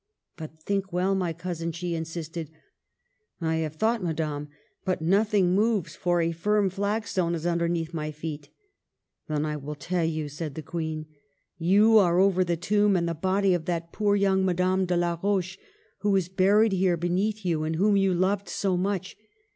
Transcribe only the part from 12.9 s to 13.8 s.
and the body of